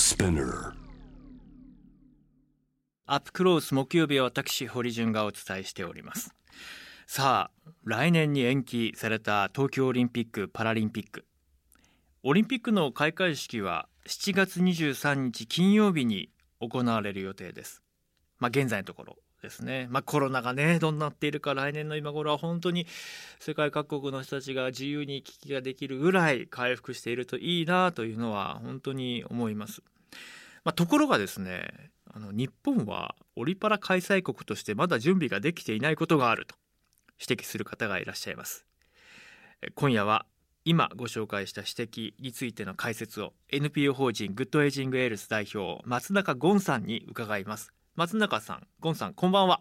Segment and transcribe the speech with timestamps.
[0.00, 0.72] スピナー
[3.06, 6.32] アップクロース木曜日は私堀潤がお伝えしております。
[7.08, 11.24] さあ来年に延期された東京オリンピック・パラリンピック。
[12.22, 16.30] オリンピックの開会式は7月23日金曜日に
[16.60, 17.82] 行われる予定です。
[18.38, 19.16] まあ現在のところ。
[19.42, 22.86] ですね、まあ、コロナがねどうなっているか来年の今頃は本当に
[23.38, 29.82] 世界各国の人たちが自由に行き来ができるぐらい回復しているといいなというのは本当に思います。
[30.64, 36.56] まあ、ところがですねあの日本はオリパラ開催国としてまだ準備ができていないことがあると
[37.20, 38.66] 指摘する方がいらっしゃいます。
[39.74, 40.26] 今夜は
[40.64, 47.72] 今ご紹介した指摘についての解説を NPO 法人グッドエイジングエールス代表松中ゴンさんに伺います。
[47.98, 49.60] 松中さんゴンさんこんばんは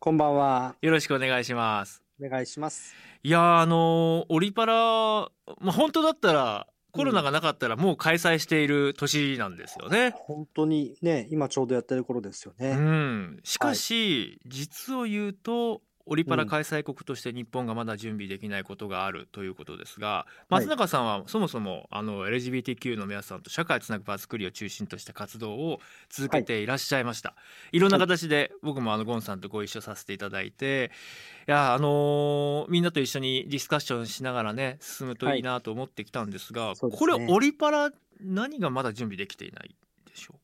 [0.00, 0.74] こんばんは。
[0.82, 2.96] よろしくお願いしますお願いします。
[3.22, 5.28] いやーあのーオリパラ、ま
[5.68, 10.14] あ、本当だったらコロナがなかったらもう開催している年なんですよね。
[10.16, 12.74] 本当にね、今ちょうどやってる頃ですようね。
[12.74, 20.44] ん、しかし、実を言うとオリパラ開催国として日本がまだ準備できないことがあるということですが、はい。
[20.50, 27.34] 松中さんはそもそもあの LGBTQ の皆さんと社会をつなぐ場作りを中心とした活動を続けていらっしゃいました、
[27.72, 30.90] い、ろんな形で僕もあのゴンさんとご一緒させていただいて
[31.48, 39.74] いやあのーみんなと一緒にディスカッションしながらね進むといいなと思ってきたんですが、そうですこれねオリパラ何がまだ準備できていない
[40.06, 40.38] でしょう？
[40.38, 40.43] か、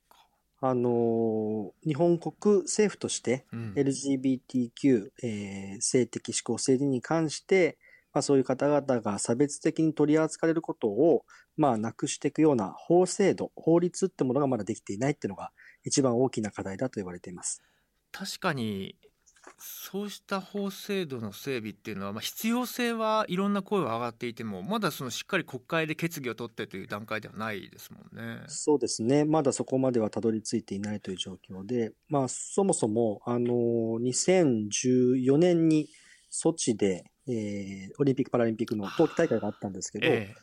[0.61, 7.79] あのー日本国政府としてうん LGBTQ、えー性的指向性自に関して、
[8.13, 11.25] まあ、そういう方々が差別的に取り扱われることを、
[11.57, 15.53] まあ、なくしていくような法制度、法律ってものがまだできていないっていうのが
[15.85, 17.63] 一番大きな課題だと言われています。
[18.13, 18.97] 確かに
[19.59, 28.43] そうした法制度の整備っていうのは、まあ、必要性はいろんな声は上がっていてもまだそのしっかり国会で決議を取ってという段階ではないですもんね。
[28.47, 29.25] そうですね。
[29.25, 33.53] まだそこまではたどり着いていないという状況で、まあ、そもそも、あの、
[34.01, 35.89] 2014年に
[36.31, 40.35] ソチで、えーオリンピック・パラリンピックの冬季大会があったんですけど、え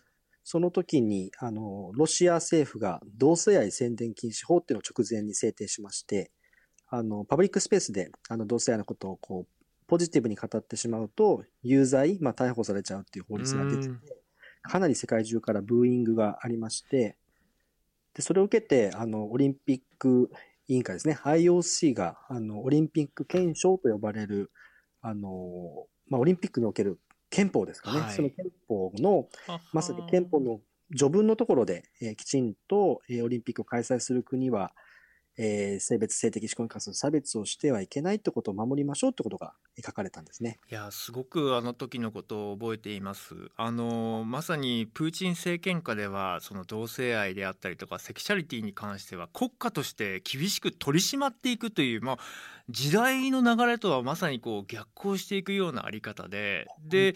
[0.50, 6.32] その時に、あの、ロシア政府が同性愛宣伝禁止法っていうのを直前に制定しまして、
[6.90, 9.48] あの、パブリックスペースで、あの、同性愛のことをこう、
[9.88, 14.00] ポジティブに語ってしまうと、有罪、まあ、逮捕されちゃうっていう法律が出ててうん、
[14.64, 17.16] かなり世界中からブーイングがありまして、
[18.14, 20.30] で、それを受けて、あの、オリンピック
[20.68, 24.52] 委員会ですね、IOC が、あの、オリンピック憲章と呼ばれる、
[25.02, 27.00] あの、まあ、オリンピックにおける
[27.30, 28.00] 憲法ですかね。
[28.02, 28.16] はい。
[28.16, 30.62] その憲法の、えまさに憲法の
[30.96, 34.74] 序文のところで、えーきちんと、えーオリンピックを開催する国は、
[35.38, 40.60] えー性別、性的指向に関する差別をしてはいけないってことを守りましょうってことがえー書かれたんですね。
[40.70, 43.36] いやすごくあの時のことを覚えています。
[43.56, 52.18] あのまさにプーチン政権下ではその同性愛であったりとかセクシャリティに関しては国家として厳しく取り締まっていくという、まあ、
[52.70, 56.68] 時代の流れとはまさにこう逆行していくようなあり方で。
[56.84, 57.16] で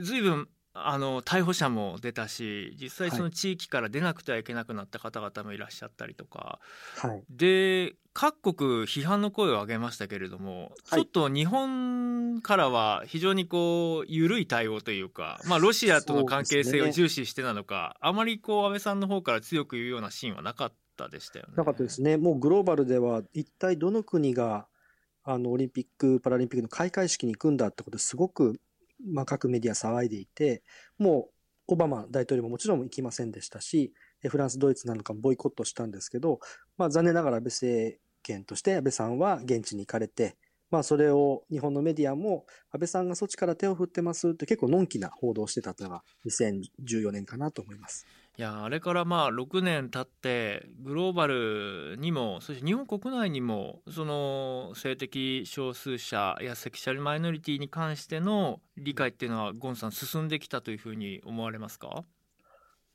[0.00, 6.60] 随分あの逮捕者も出たし実際はいその地域から出なくてはいけなくなった方々もいらっしゃったりとか、
[6.96, 7.22] はい。
[7.30, 21.54] で各国批判の声を上げましたけれども、はいちょっと日本からは非常にこう緩い対応というか、まあ、ロシアとの関係性を重視してなのか、あまりこう安倍さんの方から強く言うようなシーンはなかったでしたよね。
[21.56, 22.16] なかったですね。
[22.16, 24.66] もうグローバルでは一体どの国が
[25.24, 28.60] あのオリンピック・パラリンピックの開会式に行くんだってことですごく、
[29.06, 30.62] まあ、各メディア騒いでいて、
[30.98, 31.28] も
[31.68, 33.92] うオバマ大統領ももちろん行きませんでしたし、
[34.28, 36.40] フランス、ドイツなんかもボイコットしたんですけど、
[36.76, 40.36] まあ、残念ながら安倍政権として安倍さんは現地に行かれて、
[40.70, 48.06] まあ、それを日本のメディアも安倍さんがそっちから手を振ってますって結構のんきな報道してたというのが2014年かなと思います。
[48.38, 62.04] いやあれからまあ6年経ってグローバルにもそして日本国内にもその性的少数者やセクシャルマイノリティに関しての理解っていうのはゴンさん進んできたというふうに思われますか？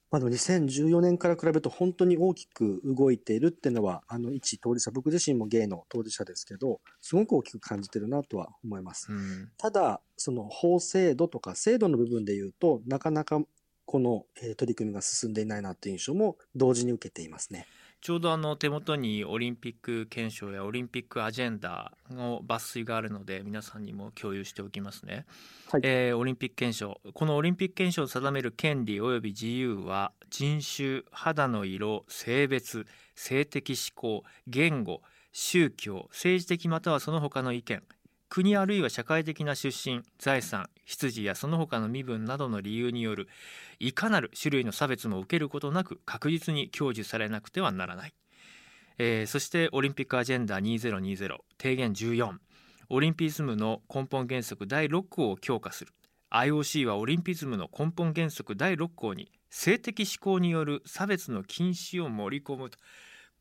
[0.09, 9.11] まあ、でも2014年から比べると本当に大きく動いているっていうのは、あの一当事者、僕自身もゲイの当事者ですけど、すごく大きく感じてるなとは思います。
[9.11, 13.41] うんただ、その法制度とか制度の部分で言うと、なかなか
[13.87, 17.65] このえー取り組みが進んでいないなという印象も同時に受けていますね。
[17.99, 25.25] ちょうどあの手元にオリンピック憲章やオリンピックアジェンダの抜粋があるので皆さんにも共有しておきますね、
[25.71, 25.81] はい。
[25.83, 27.01] えーオリンピック憲章。
[27.13, 32.85] このオリンピック憲章を定める権利及び自由は人種肌の色性別
[33.15, 35.01] 性的指向言語
[35.31, 37.81] 宗教政治的またはその他の意見
[38.29, 43.27] 国あるいは社会的な出身財産出自やその他の身分などの理由による
[43.79, 48.13] いかなる種類の差別も受けることなく確実に享受されなくてはならない、
[48.97, 52.37] えーそしてオリンピックアジェンダ2020提言14
[52.89, 55.91] オリンピズムの根本原則第6項を強化する。
[56.31, 62.77] IOC はオリンピズムの根本原則第6項に性的指向による差別の禁止を盛り込むと。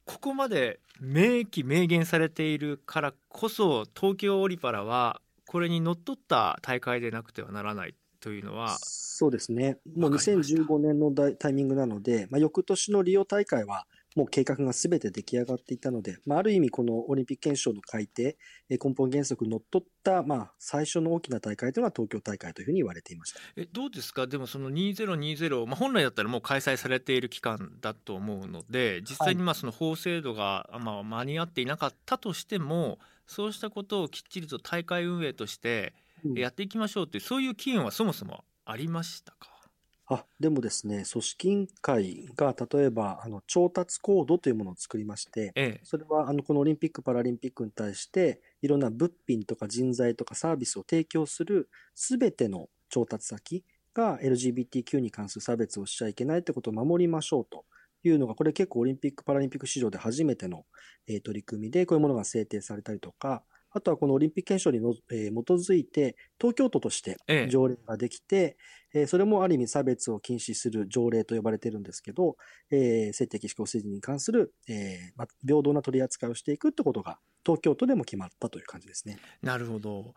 [0.04, 9.78] ここまで明記明言されているからこそ東京オリパラはこれにのっとった大会でなくてはならないというのはそうですね。
[9.96, 18.38] もうわかりました2015年のタイミングなので、まあ、翌年のリオ大会は、もう計画がすべて出来上がっていたので、まあ、ある意味このオリンピック憲章の改定、
[18.70, 23.40] えー根本原則にのっとった、まあ、最初の大きな大会というのは東京大会というふうに言われていました。
[23.56, 24.26] えどうですか？
[24.26, 35.94] でもその2020、まあ、本来だったらもう開催されている期間だと思うので実際にまあその法制度が、まあ、間に合っていなかったとしてもそうしたことをきっちりと大会運営として
[36.24, 36.42] うん。
[36.42, 39.70] やっていきましょうっていうそういう機運はそもそもありましたか？
[40.08, 45.82] あ、でもですね、組織委員会が例えば、あの、調達コードというものを作りまして、ええ。
[45.82, 53.64] それは、あの、このオリンピック・パラリンピックに対して、いろんな物品とか人材とかサービスを提供するすべての調達先
[53.94, 57.64] が LGBTQ に関する差別をしちゃいけないってことを守りましょうと
[58.04, 60.64] いうのが、これ結構オリンピック・パラリンピック史上で初めての、
[61.06, 68.56] えー取り組みで、こういうものが制定されたりとか、あとはこのオリンピック憲章にの、えー基づいて、東京都としてええ条例ができて、
[68.94, 72.36] えーそれもある意味差別を禁止する条例と呼ばれてるんですけど、
[72.70, 79.18] えー性的指向政治に関する、えーま、平等な取り扱いをしていくってことが東京都でも決まったという感じですね。
[79.42, 80.14] なるほど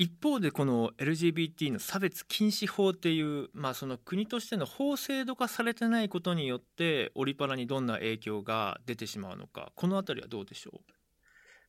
[0.00, 10.80] 一方でこの LGBT の差別禁止法っていう、まあ、その国としての法制度化されてないことによってオリパラにどんな影響が出てしまうのかこのあたりはどうでしょう？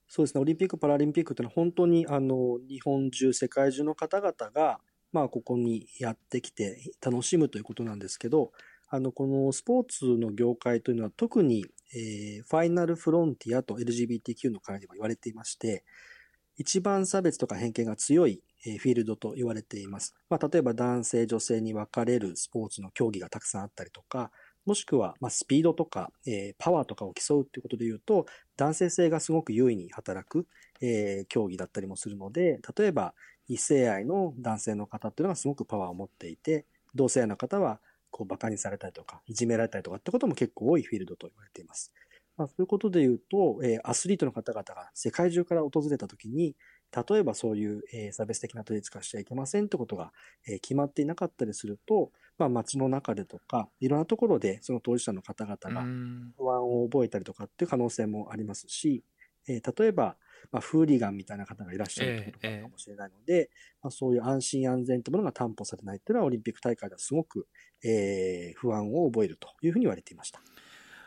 [0.07, 4.79] そうですね、オリンピック・パラリンピックというのは本当にあの日本中、世界中の方々が、
[5.11, 8.51] まあ、ここにやってきて楽しむということなんですけど、
[8.89, 11.65] あのこのスポーツの業界というのは特に、
[11.95, 15.83] えーファイナルフロンティアと LGBTQ の会でも言われていまして、
[16.59, 20.13] 一番差別とか偏見が強いフィールドと言われています。
[20.29, 24.31] まあ、例えば男性、女性に分かれるスポーツの競技がたくさんあったりとか、
[24.65, 28.25] もしくは、ま、スピードとか、えパワーとかを競うっていうことで言うと、
[28.57, 30.47] 男性性がすごく優位に働く、
[30.81, 33.15] え競技だったりもするので、例えば
[33.47, 37.79] 異性愛の男性の方っていうのがすごくパワーを持っていて、同性愛の方は
[38.11, 41.93] こう馬鹿にされたりとか、いじめられたりとかってことも結構多いフィールドと言われています。
[42.39, 46.55] まあ、そういうことで言うと、えーアスリートの方々が世界中から訪れたときに、
[47.09, 50.13] 例えばそういう、えー差別的な取り扱いしちゃいけませんってことが、
[50.47, 59.03] えー決まっていなかったりすると、まあ、街の中でとか、いろんなところでその当事者の方々がうん不安を覚えたりとかっていう可能性もありますし、
[59.49, 60.15] えー例えば、
[60.53, 63.49] まあ、フーリガンみたいな方がいらっしゃるってことかもしれないので、
[63.83, 67.47] まあ、そういう安心安全というものが担保されないっていうのはオリンピック大会ではすごく、
[67.83, 70.41] えー不安を覚えるというふうに言われていました。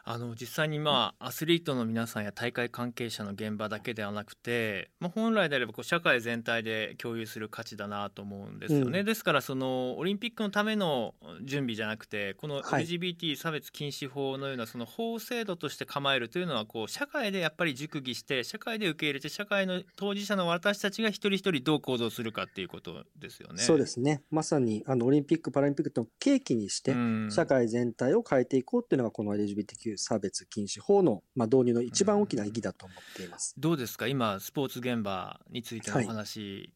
[0.05, 9.07] あの実際にまあアスリートの皆さんや大会関係者の現場だけではなくて、まあ、本来であればこう社会全体で共有する価値だなと思うんですよね、うん。
[9.07, 12.85] ですからそのオリンピックのための準備じゃなくてこのはい。
[12.85, 23.63] LGBT 差別禁止法のようなその法制度として構えるというのはこう社会でやっぱり熟議して社会で受け入れて社会の当事者の私たちが一人一人どう行動するかっていうことですよね。
[23.63, 24.23] そうですね。
[24.31, 27.29] まさに、あの、オリンピック・パラリンピックの契機にして、うん。
[27.31, 33.55] 社会全体を変えていこうっていうのが、この LGBTQ 差別禁止法の、まあ、導入の一番大きな意義だと思っています。
[33.58, 34.06] どうですか？
[34.06, 36.72] 今スポーツ現場についてのおはい話、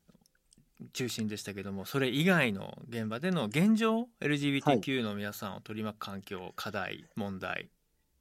[0.93, 7.71] 中心でしたけどもそれ以外の現場での現状 LGBTQ の皆さんを取り巻く環境、課題問題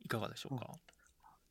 [0.03, 0.71] いかがでしょうか、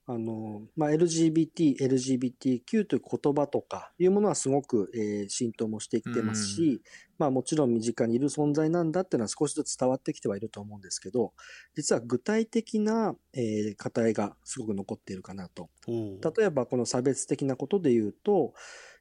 [0.06, 6.82] あの、まあ、LGBT、LGBTQ という言葉とかいうものはすごく、えー浸透もしてきてますし、
[7.18, 11.32] まあもちろん身近にいる存在なんだっていうのは少しずつ伝わってきてはいると思うんですけど、
[11.74, 15.70] 実は具体的な、えー課題がすごく残っているかなと。
[15.86, 18.52] お例えばこの差別的なことで言うと、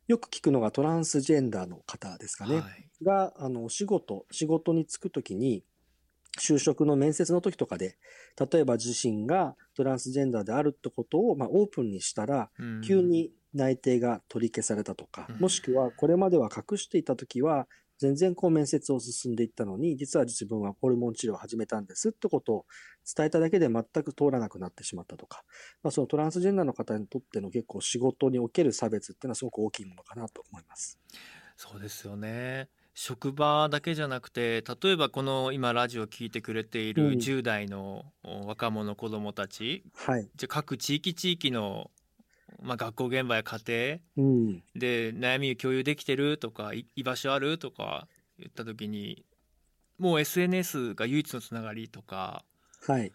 [0.08, 2.60] よく聞くのがトランスジェンダーの方ですかね。
[2.60, 5.66] はいが、あの、お仕事、仕事に就くときに、
[6.40, 7.98] 就職の面接の時とかで、
[8.52, 12.82] 例えば自身がトランスジェンダーであるってことを、まあ、オープンにしたら、うん。
[12.82, 15.40] 急に内定が取り消されたとか、うん。
[15.40, 17.68] もしくはこれまでは隠していた時は、
[18.00, 22.66] 全然こう面接を進んでいったのに、実は自分はホルモン治療を始めたんですってことを
[23.16, 25.44] 伝えただけで全く通らなくなってしまったとか、
[25.84, 31.00] まあ、そのトランスジェンダーの方にとっての結構仕事における差別っていうのはすごく大きいものかなと思います。
[31.56, 40.30] そうですよね職場だけじゃなくて例えばこの今ラジオを聞いてくれているうん10代のお若者子どもたち、はい。
[40.36, 41.90] じゃあ各地域地域の、
[42.62, 44.64] まあ、学校現場や家庭うん。
[44.76, 48.08] で悩みを共有できてるとかい居場所あるとか
[48.40, 49.24] 言った時に
[50.00, 52.44] もう SNS が唯一のつながりとか
[52.88, 53.12] はい。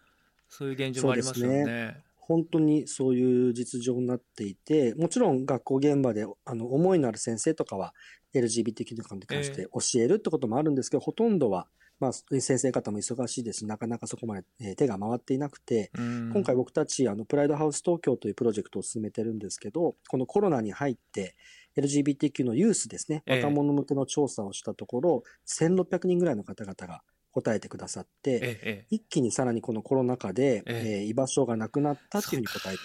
[0.49, 2.03] そういう現状もありますよね。
[2.29, 7.95] 本当にそういう実情になっていて、もちろん学校現場であの思いのある先生とかは
[8.35, 11.67] LGBTQ に関して教えるってこともあるんですけど、ほとんどは、
[11.99, 16.29] まあ、先生方も忙しいですし、なかなかそこまで、えー手が回っていなくて、うん。
[16.31, 21.35] 今回僕たちあのプライドハウス東京というプロジェクトを進めてるんですけど、このコロナに入って
[21.77, 23.43] LGBTQ のユースですね、ええ。
[23.43, 27.01] 若者向けの調査をしたところ、1600人ぐらいの方々が
[27.41, 30.99] 答えてくださって、一気にさらにこのコロナ禍で、ええ。
[31.01, 32.79] えー居場所がなくなったっていうふうに答えている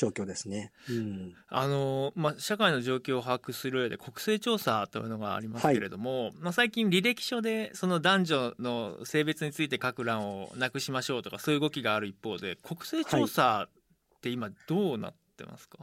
[0.00, 0.72] 状況ですね。
[0.88, 1.34] うん。
[1.48, 15.78] あのまあ、社会の状況を把握する上で国勢調査というのがありますけれども、まあ、最近履歴書でその男女の性別について書く欄をなくしましょうとかそういう動きがある一方で国勢調査って今どうなってますか、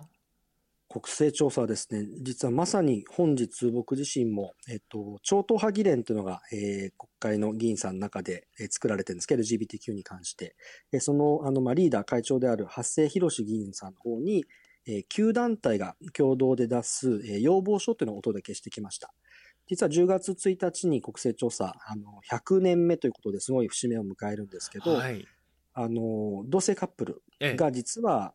[0.89, 10.55] 国勢調査はですね、実はまさに本日僕自身も、えっと、超党派議連というのが、えー国会の議員さんの中で、えー作られてるんですけど、LGBTQ に関して。
[10.93, 14.45] えーその、あの、まあ、リーダー会長である発生博士議員さんの方に、
[14.85, 19.13] えー、9団体が共同で出す、えー要望書というのをお届けしてきました。
[19.67, 25.27] 実は10月1日に国勢調査、あの、100年目ということですごい節目を迎えるんですけど、はい
[25.73, 28.33] あの、同性カップルええが実は、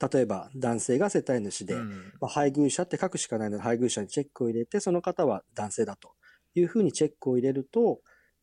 [0.00, 2.12] 例えば男性が世帯主で、うん。
[2.20, 6.12] まあ、配偶者って書くしかないので、配偶者にチェックを入れて、その方は男性だと
[6.54, 8.00] いうふうにチェックを入れると、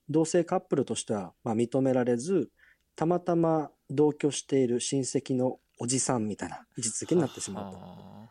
[0.09, 2.49] 同性カップルとしてはまあ認められず、
[2.95, 7.77] たまたま同居している親戚のおじさんみたいな位置づけになってしまうと。
[7.77, 8.29] は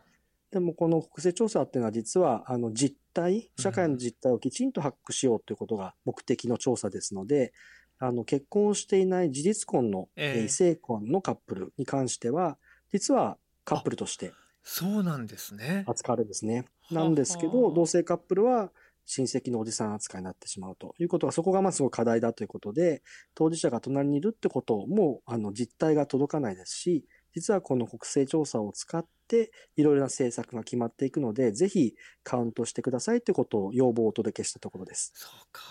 [0.50, 7.52] でもこの国勢調査っていうのは実はあの実態、社会の実態をきちんと把握しようということが目的の調査ですので、
[7.98, 10.38] あの結婚をしていない事実婚の、ええ。
[10.40, 12.58] えー異性婚のカップルに関しては、
[12.92, 14.32] 実はカップルとして
[14.64, 15.84] そうなんですね。
[15.86, 16.66] 扱われるんですね。
[16.88, 18.70] ははなんですけど、同性カップルは
[19.06, 23.02] 親戚のおじさん扱いになってしまうということが、そこがまあすごい課題だということで、
[23.34, 35.12] 当事者が隣にいるってことも、あの、実態が届かないですし、実はこの国勢調査を使って、いろいろな政策が決まっていくので、ぜひカウントしてくださいということを要望をお届けしたところです。
[35.16, 35.62] そうか。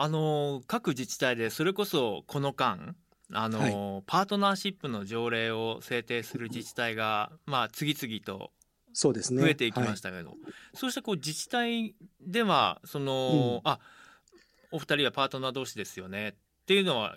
[0.00, 2.94] あの各自治体でそれこそこの間
[3.32, 8.52] あの、パートナーシップの条例を制定する自治体がまあ次々と。
[8.94, 9.12] 増
[9.46, 10.34] えていきまはいしたけど、
[10.74, 13.78] そうしたこう自治体ではその、あ
[14.72, 16.30] お二人はパートナー同士ですよね。
[16.30, 16.34] っ
[16.66, 17.16] ていうのは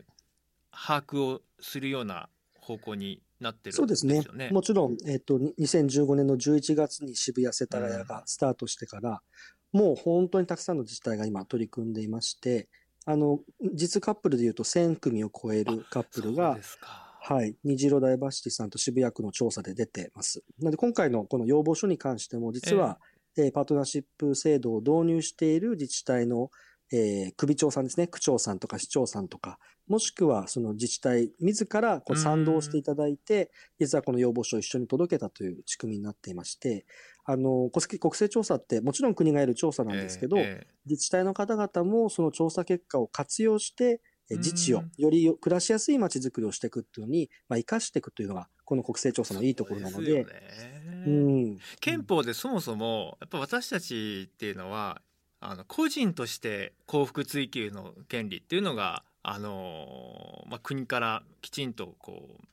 [0.71, 4.23] 把握をするような方向になってるそうですね。
[4.51, 9.21] もちろん、えっ、と、に2015年の11月に渋谷世田谷がスタートしてから、
[9.71, 12.69] もう本当にたくさんの自治体が今取り組んでいまして、
[13.05, 13.39] あの、
[13.73, 16.57] 実カップルでいうと1000組を超えるカップルが。
[17.23, 20.43] はい、虹色ダイバーシティさんと渋谷区の調査で出てます。
[20.59, 22.99] なので今回のこの要望書に関しても、実は、
[23.37, 26.49] えーパートナーシップ制度を導入している自治体の、
[26.91, 36.85] えー首長さんですね、区長さんとか市長さんとか、もしくはその自治体自らこううん賛同していただいて、実はこの要望書を一緒に届けたという仕組みになっていまして、
[37.25, 40.67] あの、国国勢調査ってもちろん国がやる調査なんですけど、ええええ。
[40.85, 51.57] 自治体の方々もその調査結果を活用して、え自治をうんより暮らしやすい街づくりをしていくっていうのに、まあ、生かしていくというのが、この国勢調査のいいところなので、そうん。
[51.79, 55.01] 憲法でそもそもやっぱ私たちっていうのは
[55.39, 62.47] あの個人として幸福追求の権利っていうのがあの、まあ、国からきちんとこう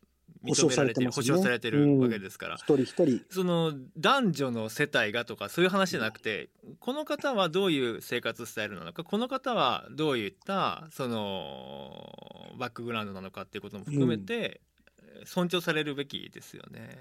[0.47, 14.61] 保障されてる保障されてるわけですから、一人一人、その男女の世帯がとかそういう話じゃなくてこの方はどういう生活スタイルなのかこの方はどういったそのバックグラウンドなのかっていうことも含めて
[15.25, 16.97] 尊重されるべきですよね。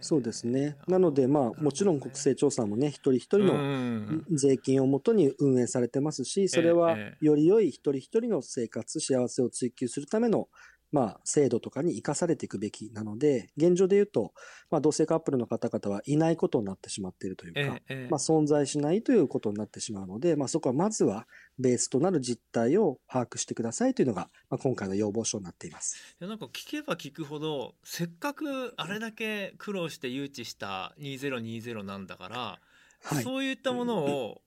[0.00, 0.76] そうですね。
[0.88, 7.16] なので、まあ、もちろん国勢調査もね、一人一人のの税金をもとに運営されてますし、それはえ。
[7.20, 10.48] より良い一人一人の生活、幸せを追求するための、
[10.92, 14.34] まあ、制度とかに生かされていくべきなので、現状で言うと、
[14.70, 17.80] まあ、同性カップルの方々はいないことになってしまっているというか、
[18.10, 21.26] まあ、存在しないということになってしまうので、まあ、そこはまずは
[21.58, 25.96] ベースとなる実態を把握してくださいというのが、まあ、今回の要望書になっています。
[26.20, 32.60] いやなんか聞けば聞くほどせっかくあれだけ苦労して誘致した2020なんだから、
[33.04, 33.24] はい。
[33.24, 34.42] そういったものを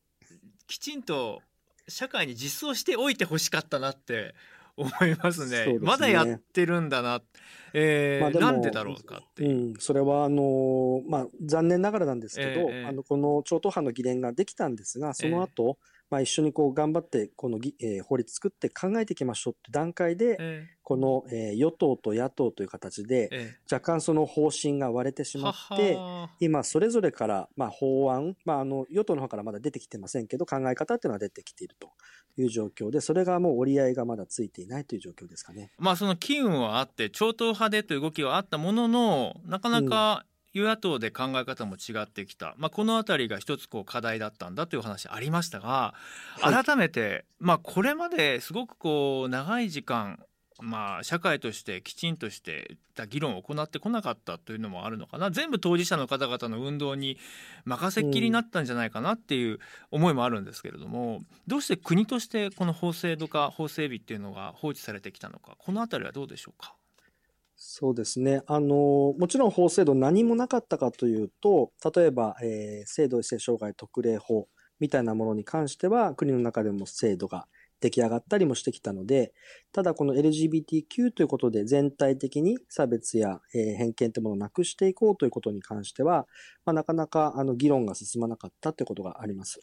[0.67, 1.41] きちんと
[1.87, 4.33] 社会に実装しておいてほしかったなって
[4.77, 5.63] 思いますね。
[5.63, 5.79] すね。
[5.79, 7.21] まだやってるんだな、
[7.73, 15.77] えーまあなんでだろうかってういう、ん、それはあのまあ、残念ながらなんですけど、ええあのこの超党派の議連ができたんですが、その後、
[16.09, 23.55] まあ、一緒にこう頑張ってこのぎ、えー法律作って考えていきましょうって段階で、えこの、えー与党と野党という形でえ、え。
[23.71, 25.97] 若干その方針が割れてしえまって、
[26.39, 31.89] 今それぞれから、まあ、法案、まあ、あの与党の方からまだ出てきてませんけど考え方っていうのは出てきていると
[32.37, 35.71] いう状況でそれがもう折り合いがまだついていないという状況ですかね。
[35.77, 45.93] まあその機運はあって超党派でという動きはあったもののなかなか与野党で考え方も違ってきた、まあ、この辺りが一つこう課題だったんだという話ありましたが
[46.39, 46.63] はい。
[46.63, 50.19] 改めて、まあこれまですごくこう長い時間
[50.61, 55.29] まあ、社会としてきちんとしてた議論を行ってこなかったというのもあるのかな。
[55.29, 57.17] 全部当事者の方々の運動に
[57.65, 59.59] 任せっきりになったんじゃないかなっていう
[59.91, 66.73] 思いもあるんですけれども、どうして国としてこの法制度化法整備っていうのが放置されてきたのかこの辺りはどうでしょうか？
[67.57, 68.41] そうですね。
[68.47, 74.47] あの、もちろん法制度何もなかったかというと、例えば、えー性同一性障害特例法
[74.79, 77.47] みたいなものに関しては、国の中でも制度が
[77.79, 79.33] 出来上がったりもしてきたので、
[79.71, 86.27] ただこの LGBTQ ということで全体的に差別や、えー偏見というものをなくしていこうということに関しては、
[86.65, 89.61] まあ、なかなかあの議論が進まなかったということがあります。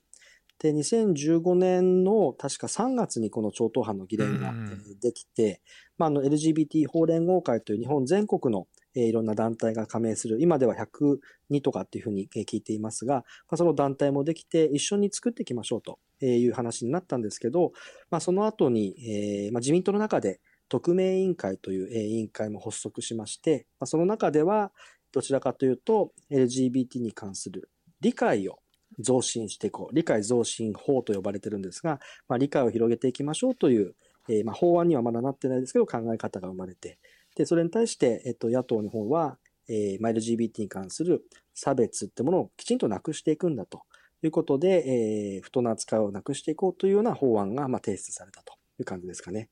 [0.63, 5.61] で、2015年の確か3月にこの超党派の議連が、うんうんえーできて、
[5.99, 17.73] まあ、あの LGBT 法連合会という日本全国の、えーいろんな団体が加盟する、今では102とかっていうふうにえー聞いていますが、まあ、その団体もできて一緒に作っていきましょうという話になったんですけど、
[18.11, 24.71] まあ、その後に、えーまあ、自民党の中で特命委員会というえー委員会も発足しまして、まあ、その中では
[25.11, 27.69] どちらかというと LGBT に関する
[28.01, 28.62] 理解を
[28.99, 29.95] 増進していこう。
[29.95, 33.95] 理解増進法と呼ばれてるんですが、まあ、理解を広げていきましょうという、
[34.29, 36.99] えーまあ、法案にはまだなってないですけど、考え方が生まれて、
[37.37, 43.83] で、それに対して、えっと、野党の方は、えーまあ、LGBT に関する差別ってものをきちんとなくしていくんだと
[44.23, 49.49] いうことで、えー不当な扱いをなくしていこうというような法案が、まあ、提出されたという感じですかね。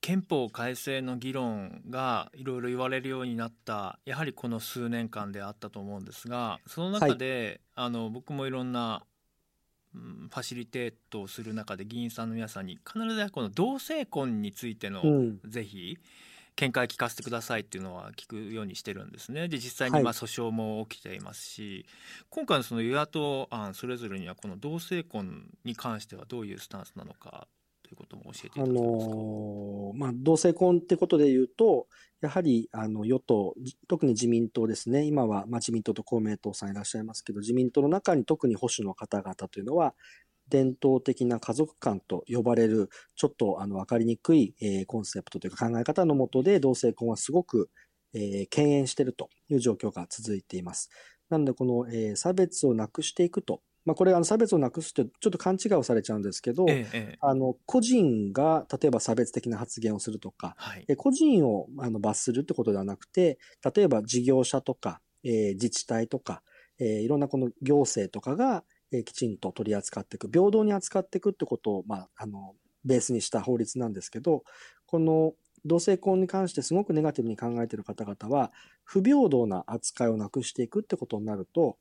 [0.00, 9.14] 憲法改正の議論がいろいろ言われるようになったやはりこの数年間であったと思うんですがその中で、あの僕もいろんな、うん
[9.94, 15.40] ファシリテートをする中で議員さんの皆さんに必ずこの同性婚についての、うん。
[15.44, 15.98] ぜひ
[16.56, 19.48] 見解聞かせてくださいっていうのは聞くようにしてるんですね。
[19.48, 21.86] で実際にはいまあ訴訟も起きていますし、
[22.30, 27.43] 今回のその与野党案それぞれにはこの同性婚に関してはどういうスタンスなのか
[28.44, 29.16] えていただけますか？
[29.90, 31.88] のま、同性婚ってことで言うと、
[32.20, 33.54] やはり、あの、与党、
[33.88, 35.04] 特に自民党ですね。
[35.04, 39.94] 今は、まあ、自民党と公明党さんいらっしゃいますけど、自民党の中に特に保守の方々というのは、
[40.48, 47.70] 伝統的な家族観と呼ばれる、ちょっと、あの、わかりにくい、えーコンセプトというか考え方のもとで、同性婚はすごく、
[48.14, 50.90] えー敬遠しているという状況が続いています。
[51.30, 53.62] なので、この、えー差別をなくしていくと。
[53.84, 57.18] まあ、これ、あの、差別をなくすって、ちょっと勘違いをされちゃうんですけど、ええええ。
[57.20, 60.84] あの、個人が、例えば差別的な発言をするとか、はい。
[60.88, 63.38] え個人をあの罰するってことではなくて、
[63.74, 66.42] 例えば事業者とか、えー自治体とか、
[66.78, 74.44] えーいろんなこの行政とかが、えーきちんと取り扱っていく、平等に扱っていくってことを、まあ、あの、ベースにした法律なんですけど、
[74.86, 78.52] この同性婚に関してすごくネガティブに考えている方々は、
[78.84, 81.78] 不平等な扱いをなくしていくってことになると、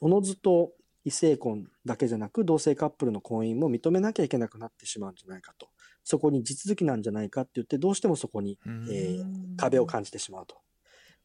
[0.00, 0.72] おのずと
[1.04, 5.68] 異性婚だけじゃなく同性カップルの婚姻も認めなきゃいけなくなってしまうんじゃないかと。
[6.02, 8.58] そこに地続きなんじゃないかって言って、どうしてもそこに
[8.90, 10.56] えー壁を感じてしまうと。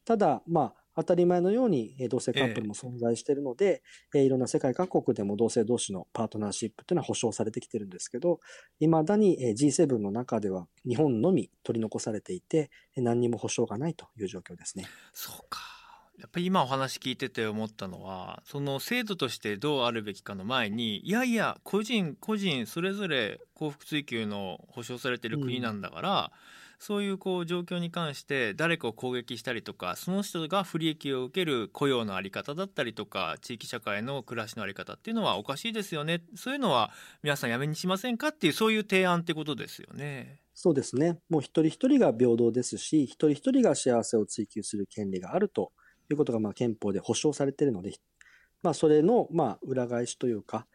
[0.04, 3.82] ただ、まあ、当たり前のようにえー同性カップルも存在しているので、
[4.14, 8.40] えーいろんな世界各国でも同性同士のパートナーシップというのは保障されてきてるんですけど、
[8.80, 14.86] 未だにえー G7 の中では日本のみ取り残されていて、えー何にも保障がないという状況ですね。
[15.12, 15.79] そうか
[16.20, 26.32] やっぱり今お話聞いてて思ったのはその制度としてどうあるべきかの前にいやいや個人個人それぞれ幸福追求の保障されている国なんだから、
[26.80, 36.90] そういうこう状況に関して誰かを攻撃したりとかその人が不利益を受ける雇用の在り方だったりとか地域社会の暮らしの在り方っていうのはおかしいですよねそういうのは
[37.22, 40.40] 皆さんやめにしませんかっていうそういう提案ってことですよね。
[40.54, 41.18] そうですね。
[41.30, 45.72] もう一人一人が平等ですし、一人一人が幸せを追求する権利があると
[46.14, 47.92] いうことがまあ憲法で保障されているので、
[48.62, 50.66] まあそれのまあ裏返しというか、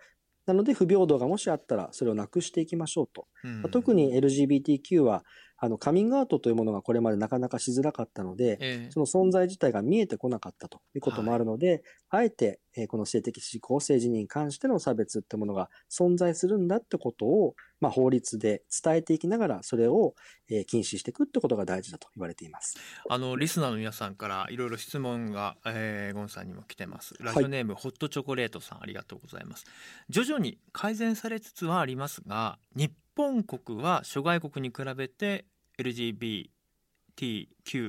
[0.45, 3.28] なので不平等がもしあったらそれをなくしていきましょうと。
[3.43, 5.24] うんまあ特に LGBTQ は
[5.58, 8.91] あの、カミングアウトというものがこれまでなかなかしづらかったので、ええ。
[8.91, 20.13] その存在自体が見えてこなかったということもあるので、あえて、えーこの性的指向、性自認に関しての差別ってものが存在するんだってことを、まあ、法律で伝えていきながら、それを、
[20.50, 22.78] えー禁止していくってことが大事だと言われています。
[23.10, 27.15] あのリスナーの皆さんからいろいろ質問が、えーゴンさんにも来てます。
[27.22, 29.65] ラジオネーム、ホットチョコレートさんありがとうございます。
[30.10, 35.45] 徐々に改善されつつはありますが日本国は諸外国に比べて
[35.80, 36.49] LGBTQ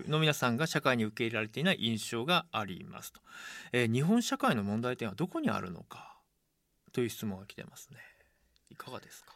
[0.09, 3.21] の皆さんが社会に受け入れられていない印象がありますと、
[3.73, 6.17] えー日本社会の問題点はどこにあるのか？
[6.93, 7.99] という質問が来てますね。
[8.71, 9.35] いかがですか？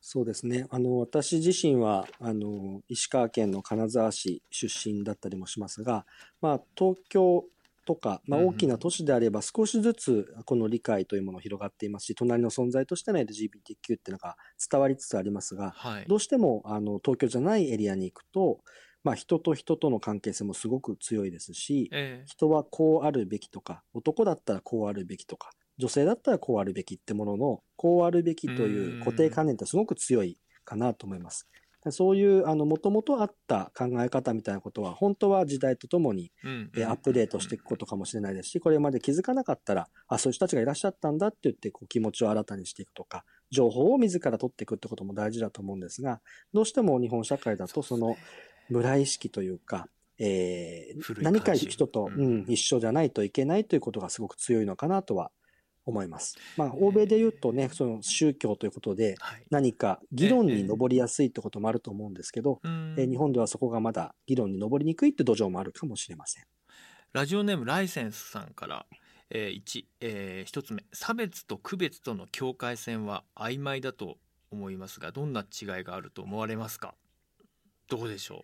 [0.00, 0.66] そうですね。
[0.70, 6.04] あの、私自身は、あの、石川県の金沢市出身だったりもしますが、
[6.42, 7.44] まあ、東京
[7.84, 14.36] とか、まあ、大きな都市であれば少しずつこの理解というものが広がっていますし、隣の存在としての LGBTQ っていうのが
[14.70, 16.04] 伝わりつつありますが、はい。
[16.06, 18.60] どうしても、あの、東京じゃないエリアに行くと、
[19.02, 31.48] まあ、人と人との関係性もすごく強いですし、え人はこうあるべきとか、男だったらこうあるべきとか、女性だったらこうあるべきってものの、こうあるべきという固定観念ってすごく強いかなと思います。
[31.90, 46.20] そういう、あの、もともとあった考え方みたいなことは、本当は時代とともに、アップデートしていくことかもしれないですし、これまで気づかなかったら、あ、そういう人たちがいらっしゃったんだって言って、こう気持ちを新たにしていくとか、情報を自ら取っていくってことも大事だと思うんですが、
[46.52, 48.16] どうしても日本社会だと、その、
[48.70, 55.32] 村意識というか、えー何か人と、ううんん、一緒じゃないといけないということがすごく強いのかなとは
[55.86, 56.36] 思います。
[56.56, 66.44] まあ、欧米で言うとね、その宗教ということで、はい何か議論に上りやすいってこともあると思うんですけど、うんえー日本ではそこがまだ議論に上りにくいって土壌もあるかもしれません。
[67.12, 68.86] ラジオネームライセンスさんから、
[69.30, 74.18] えー、1、えー、1つ目差別と区別との境界線は曖昧だと
[74.50, 76.94] 思いますがどんな違いがあると思われますか？
[77.88, 78.42] どうでしょ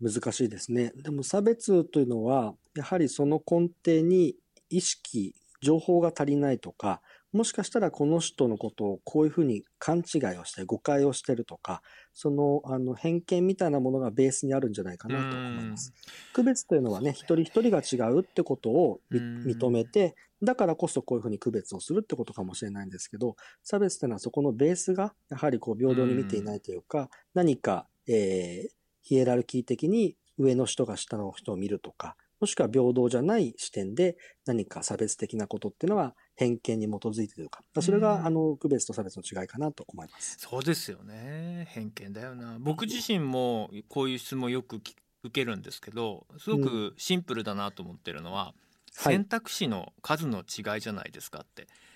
[0.00, 0.92] 難しいですね。
[0.96, 4.34] でも差別というのは、やはりその根底に
[4.68, 7.00] 意識、情報が足りないとか、
[7.32, 15.94] もしかしたらこの人のことをこういうふうに勘違いをして誤解をしてるとか、そのあの偏見みたいなものがベースにあるんじゃないかうなと思います。
[15.96, 16.12] うん。
[16.32, 37.60] 区別というのはね、一人一人が違うってことを認めて、だからこそこういうふうに区別をするってことかもしれないんですけど、差別というのはそこのベースがやはりこう平等に見ていないというか、何か、えーヒエラルキー的に上の人が下の人を見るとか、もしくは平等じゃない視点で何か差別的なことっていうのは偏見に基づいているか。
[37.80, 38.02] それうん。
[38.02, 40.38] があの区別と差別の違いかなと思います。
[40.40, 41.68] そうですよね。
[41.70, 42.56] 偏見だよな。
[42.58, 49.14] 僕自身もこういう質問よくき受けるんですけどすごくシンプルだなと思ってるのは、はい。
[49.14, 51.62] 選択肢の数の違いじゃないですかって。
[51.62, 51.91] あー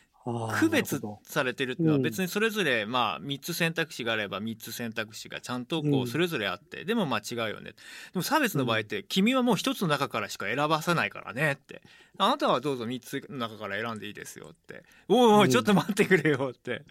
[0.59, 2.03] 区別されてるっていうのはうん。
[2.03, 6.07] 別にそれぞれまあ3つ選択肢があれば3つ選択肢がちゃんとこううん。
[6.07, 7.73] それぞれあってでもまあ違うよね。
[7.73, 7.77] で
[8.15, 11.83] も差別の場合って君はもう1つの中からしか選ばさないからねって。
[12.19, 14.85] あなたはどうぞ3つの中から選んでいいですよって。
[15.09, 15.47] おいおうん。
[15.47, 16.85] いちょっと待ってくれよって。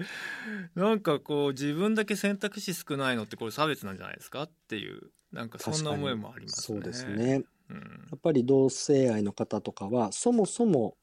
[0.75, 6.79] なんかこう自分だけ選択肢少ないのってこれ差別なんじゃないですかっていうなんかそんな思いもありますね。
[6.79, 7.43] そうですね。
[7.69, 7.77] うん。
[7.77, 10.95] やっぱり同性愛の方とかは、そもそも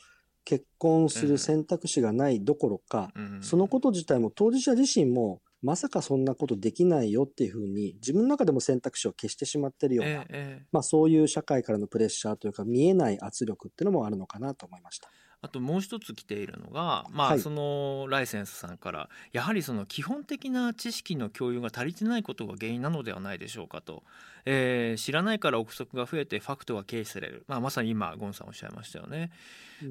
[0.44, 3.42] 結婚する選択肢がないどころか、うん。
[3.42, 10.66] そのこと自体も当事者自身も、まさかそんなことできないよっていうふうに、自分の中でも選択肢を消してしまってるような、ええええ。
[10.72, 15.09] まあそういう社会からのプレッシャーというか、見えない圧力っていうのもあるのかなと思いました。
[15.42, 17.40] あともう一つ来ているのが、まあ、はい。
[17.40, 24.05] そのライセンスさんからやはりその基本的な知識の共有が足りてないことが原因なのではないでしょうかと、
[24.44, 29.31] えー知らないから憶測が増えてファクトが軽視される、まあ、まさに今ゴンさんおっしゃいましたよね。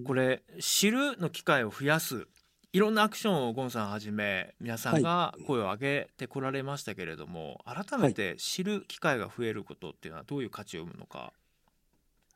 [0.05, 2.27] これ知るの機会を増やす。
[2.73, 11.33] いろんなアクションをゴンさんはじめ皆さんが声を上げてこられましたけれども、改めて知る機会が増えることっていうのはどういう価値を生むのか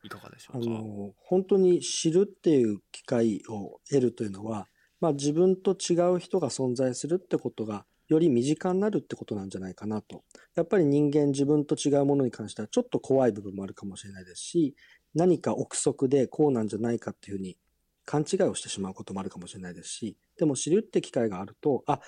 [0.05, 0.69] いかがでしょうか？
[0.69, 4.67] の、本当に知るっていう機会を得るというのは、
[5.01, 10.23] まあ自分と違う人が存在するってことが、より身近になるってことなんじゃないかなと。
[10.55, 14.75] やっぱり人間自分と違うものに関してはちょっと怖い部分もあるかもしれないですし、
[15.15, 17.57] 何か憶測でこうなんじゃないかっていうふうに
[18.05, 21.99] 勘違いをしてしまうこともあるかもしれないですし、でも知るって機会があると、あ、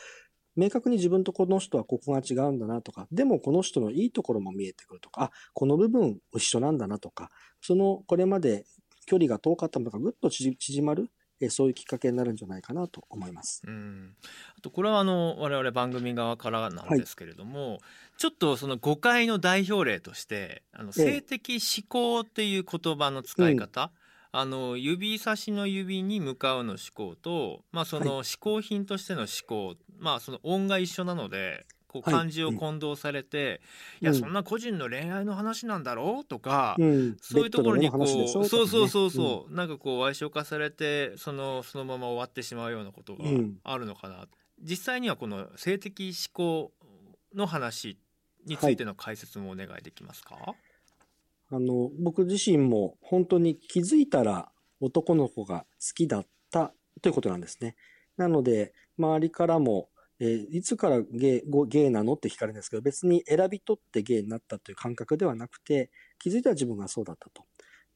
[0.58, 7.30] 明確に自分とこの人はここが違うんだなとか、でもこの人のいいところも見えてくるとか、あ、この部分一緒なんだなとか、
[7.62, 8.66] そのこれまで
[9.06, 13.62] 距離が遠かったものがぐっと縮縮まる、えそういうきっかけになるんじゃないかなと思います。
[13.68, 14.16] うん、
[14.58, 17.80] あとこれはあの我々番組側からなんですけれども、
[18.18, 21.06] ちょっとその誤解の代表例としてあのええ。
[21.06, 23.92] 性的思考っていう言葉の使い方、
[24.40, 33.62] あの指差しの指に向かうの思考と、まあ、そのは思考品としての思考、まあその音が一緒なのでこう漢字を混同されて、
[34.00, 36.26] いやそんな個人の恋愛の話なんだろう？
[36.26, 36.76] とか、
[37.22, 43.24] そういうところにこう、そうそうそうそう、なんかこう矮小化されてそのそのまま終わってしまうようなことが
[43.64, 44.28] あるのかな、
[44.62, 46.72] 実際にはこの性的思考
[47.34, 47.98] の話
[48.46, 50.56] についての解説もお願いできますか、はい、
[51.50, 57.76] あの僕自身も本当に気づいたら男の子が好きだったということなんですね。
[58.18, 67.44] なので周りからもえー、いつからゲイゲイなのって聞かれるんですけど、別に選び取ってゲイになったという感覚ではなくて、気づいたら自分がそうだったと。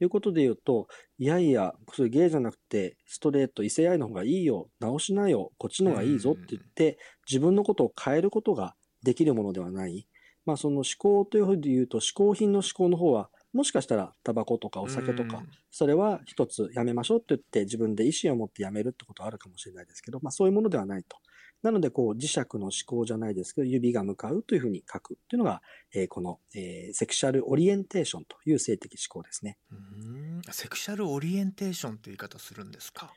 [0.03, 0.87] いうことで言うと、
[1.19, 6.97] いやいや、それゲイじゃなくて、ストレート、異性愛の方がいいよ、直しなよ、こっちの方がいいぞって言って、
[7.29, 10.07] 自分のことを変えることができるものではない。
[10.45, 21.17] まあその思考というふうに言うと、嗜好品の思考の方は、もしかしたらタバコとかお酒とか、それは一つやめましょうって言って自分で意思を持ってやめるってことはあるかもしれないですけど、まあそういうものではないと。
[21.61, 25.61] なので、こう、磁石の思考じゃないですけど、指が向かうというふうに書くというのが、
[25.93, 29.59] えー、この、えー、セクシャルオリエンテーションという性的思考ですね。
[29.71, 33.13] うんセクシャルオリエンテーションという言い方するんですか？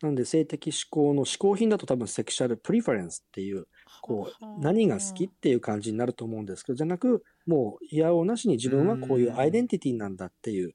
[0.00, 3.66] なので、性的思考の嗜好品だと多分セクシャルプリファレンスっていう、
[4.00, 10.74] こう、何が好きっていう感じになると思うんですけど、じゃなく、もう、いやおなしに自分はこういうアイデンティティなんだっていう、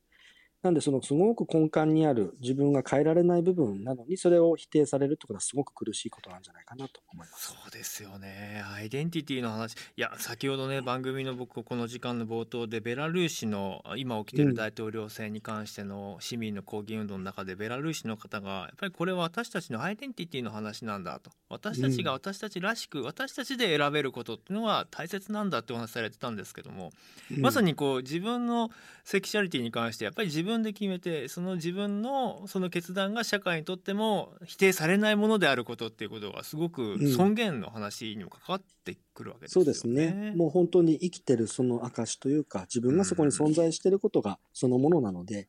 [0.66, 7.52] なんでそのすごく根幹にある自分が変えられない部分なのにそれを否定されるってことはすごく苦しいことなんじゃないかなと思います。
[7.52, 8.64] そうですよね。
[8.74, 9.74] アイデンティティの話。
[9.74, 21.30] いや、先ほどね、番組の僕、この時間の冒頭で、ベラルーシの今起きてる大統領選に関しての市民の抗議運動の中で、ベラルーシの方が、やっぱりこれは私たちのアイデンティティの話なんだと。
[21.48, 26.92] 私たちが私たちらしく、私たちで選べることっていうのは大切なんだってお話されてたんですけども、
[27.38, 28.72] まさにこう、自分の
[29.04, 40.34] セクシャリティに関して、やっぱり自分で決めて、その自分のその決断が社会にとっても否定されないものであることっていうことがすごく尊厳の話にも関わってくるわけですよね、うん、そうですね。
[40.36, 45.46] もう本当に生きてるその証というか自分がそこに存在していることがそのものなので、うん、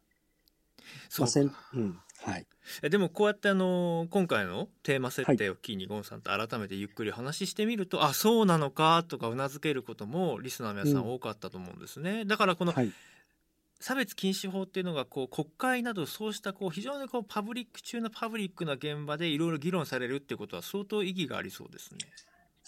[1.09, 2.47] そうか、うん、はい。
[2.89, 12.93] でもこうやってあの今回のテーマ設定を機にゴンさんと改めてゆっくり話してみると、はい、あそうなのかとかうなずけることもリスナーの皆さん多かったと思うんですね、うん、だからこの、はい
[13.81, 21.99] 差別禁止法っていうのがこう国会などそうしたこう非常にこうパブリック中のパブリックな現場でいろいろ議論されるっていうことは相当意義がありそうですね。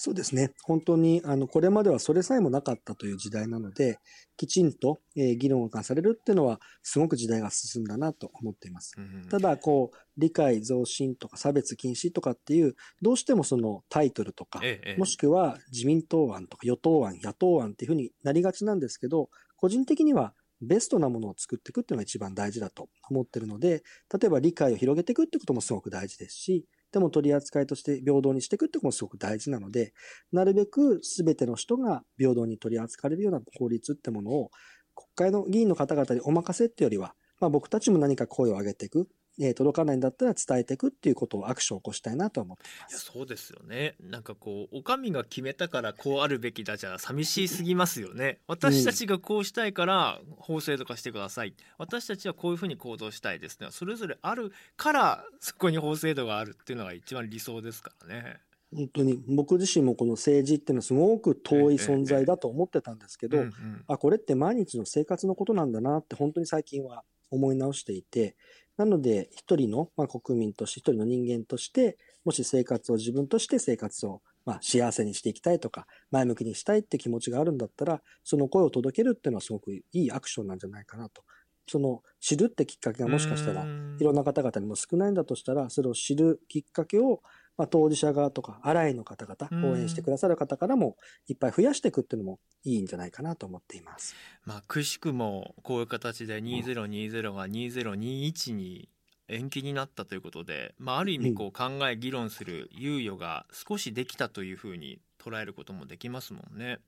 [0.01, 0.53] そうですね。
[0.63, 3.99] 本当に、あの、これまではそれさえもなかったという時代なので、
[4.37, 8.95] きちんと、えー、議論がされるっていうのは、すごく時代が進んだなと思っています。
[8.97, 29.93] うんただ、こう、理解増進とか差別禁止とかっていう、どうしてもそのタイトルとか、ええ、もしくは自民党案とか与党案、野党案っていうふうになりがちなんですけど、個人的にはベストなものを作っていくっていうのが一番大事だと思ってるので、例えば理解を広げていくってこともすごく大事ですし、でも取り扱いとして平等にしていくってこともすごく大事なので、
[30.33, 34.51] なるべく全ての人が平等に取り扱われるような法律ってものを
[34.95, 39.09] 国会の議員の方々にお任せっていうよりは、まあ僕たちも何か声を上げていく。
[39.41, 42.99] えー、届かないんだったら伝えていくっていうことをアクションを起こしたいなと思ってます。
[43.05, 43.95] そうですよね。
[44.01, 48.41] なんかこう、お上が決めたからこうあるべきだじゃ寂しすぎますよね。
[48.49, 51.55] 私たちがこうしたいから法制度化してください。
[51.79, 53.69] 私たちはこういうふうに行動したいですね。
[53.71, 58.41] それぞれあるからそこに法制度があるっていうのが一番理想ですからね。
[58.75, 63.45] 本当に僕自身もこの政治っていうのはすごく遠い存在だと思ってたんですけど、
[63.87, 68.37] あこれって毎日の生活のことなんだなって本当に最近は思い直していて
[68.79, 81.23] なので、一人の、まあ、国民として、一人の人間として、もし生活を自分として生活を、まあ、幸せにしていきたいとか、前向きにしたいって気持ちがあるんだったら、その声を届けるっていうのはすごくいいアクションなんじゃないかなと。
[81.71, 83.67] その知るってきっかけがもしかしたらい
[84.03, 87.21] ろんな方々にも少ないんだとしたら、それを知るきっかけを
[87.59, 94.15] まあ、当事者側とか、アライの方々、応援してくださる方からも、いっぱい増やしていくっていうのもいいんじゃないかなと思っています。
[94.47, 98.89] まあ、くしくも、こういう形で2020が2021に
[99.27, 106.79] 延期になったということで、まあ、ある意味こう考え、議論する猶予が少しできたというふうに捉えることもできますもんね。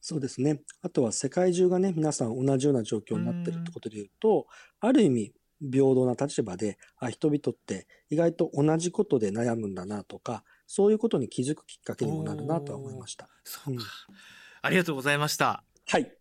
[0.00, 0.60] そうですね。
[0.82, 4.46] あとは世界中がね、皆さん同じような状況になってるってことで言うと、
[4.80, 5.32] ある意味、
[5.70, 13.28] 平等な立場で、あ、人々って意外と同じことで悩むんだなとか、そういうことに気づくきっかけにもなるなとは思いました。
[13.44, 14.16] そうか、うん、
[14.62, 15.62] ありがとうございました。
[15.86, 16.12] はい。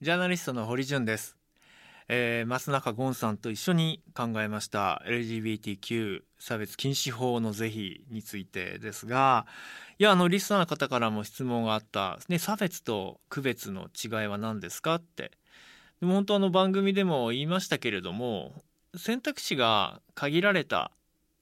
[0.00, 1.38] ジャーナリストの堀潤です。
[2.10, 9.46] えー、松中ゴンさんと一緒に考えました LGBTQ 差別禁止法の是非についてですが
[9.98, 15.32] いやあのリスナーの方からも質問があった、ね、差別と区別の違いは何ですかって
[16.00, 18.62] でも本当あの番組でも言いましたけれども
[18.96, 20.92] 選択肢が限られた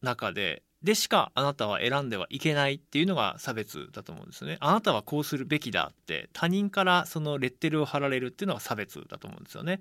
[0.03, 4.57] 中ででしかあなたは選んではいけないっていうのが差別だと思うんですね。
[4.61, 9.81] あなたはこうするべきだって他人からそのレッテルを貼られるっていうのが差別だと思うんですよね。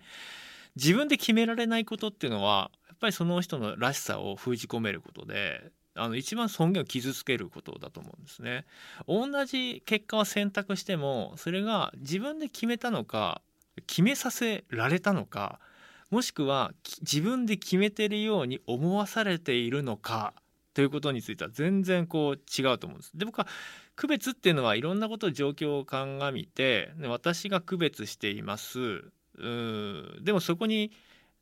[0.76, 8.66] 自分で決められないことっていうのはやっぱりその人のらしさを封じ込めることであの一番尊厳を傷つけることだと思うんですね。
[9.08, 13.42] 同じ結果を選択してもそれが自分で決めたのか
[13.88, 15.60] 決めさせられたのか
[16.12, 20.34] もしくは自分で決めてるように思わされているのか
[20.74, 23.12] ということについては全然こう違うと思うんです。
[23.16, 23.48] で僕は
[23.96, 29.06] 区別っていうのはいろんなこと状況を鑑みて私が区別しています
[29.38, 30.92] うんでもそこに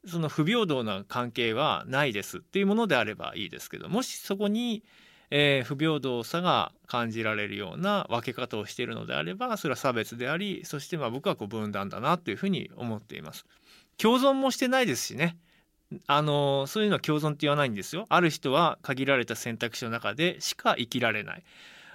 [0.06, 4.84] その不平等な関係はないですっていうものであればいいですけどもしそこに、
[5.32, 13.46] えー、不平等さが感じられるような分け方をしているのであればそれは差別でありそしてまあ僕はこう分断だなというふうに思っています。
[13.98, 15.38] 共存もしてないですしね
[16.08, 18.06] あのそういうのは共存って言わないんですよ。
[18.10, 21.44] ある人は限られた選択肢の中でしか生きられない。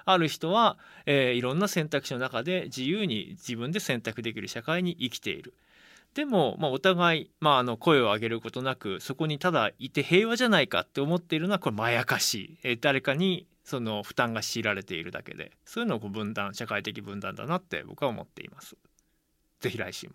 [0.05, 5.55] ある人は、えー、いろんな選択肢の中で自由に自分で選択できる社会に生きている。
[6.19, 15.53] でも、まあ、お互い、まあ、あの声を上げることなくそこにただいて平和じゃないかって思っているのはこれまやかしい、え、誰かにその負担が強いられているだけで。
[15.65, 18.77] そういうのをこう分断社会的分断だなって僕は思っています。
[19.61, 20.15] ぜひ来週も。